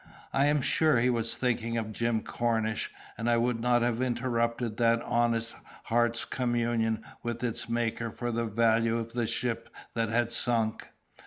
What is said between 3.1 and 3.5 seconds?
and I